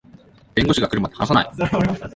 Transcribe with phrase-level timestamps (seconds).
[0.55, 1.51] 弁護士が来るまで話さない